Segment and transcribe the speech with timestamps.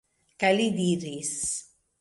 [0.43, 1.33] Kaj li diris: